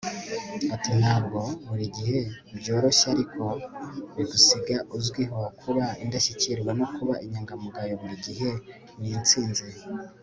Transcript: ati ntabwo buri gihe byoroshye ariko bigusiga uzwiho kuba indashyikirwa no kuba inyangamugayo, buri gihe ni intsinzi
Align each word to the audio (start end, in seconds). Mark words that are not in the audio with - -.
ati 0.75 0.91
ntabwo 1.01 1.39
buri 1.67 1.85
gihe 1.97 2.19
byoroshye 2.59 3.05
ariko 3.15 3.41
bigusiga 4.15 4.75
uzwiho 4.97 5.39
kuba 5.61 5.85
indashyikirwa 6.03 6.71
no 6.79 6.85
kuba 6.95 7.13
inyangamugayo, 7.25 7.93
buri 8.01 8.15
gihe 8.25 8.49
ni 8.99 9.09
intsinzi 9.17 9.65